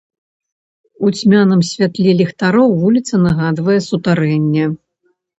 У 1.07 1.09
цьмяным 1.17 1.59
святле 1.71 2.15
ліхтароў 2.21 2.73
вуліца 2.83 3.19
нагадвае 3.25 3.75
сутарэнне. 3.89 4.65